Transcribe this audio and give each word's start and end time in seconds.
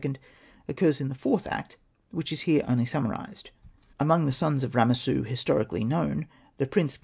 occurs 0.67 0.99
in 0.99 1.09
the 1.09 1.13
fourth 1.15 1.45
act 1.45 1.77
which 2.09 2.31
is 2.31 2.41
here 2.41 2.63
only 2.67 2.85
sum 2.85 3.05
marised. 3.05 3.51
Among 3.99 4.25
the 4.25 4.31
sons 4.31 4.63
of 4.63 4.71
Ramessu 4.71 5.27
his 5.27 5.43
torically 5.43 5.85
known, 5.85 6.27
the 6.57 6.65
Prince 6.65 6.97
Kha. 6.97 6.99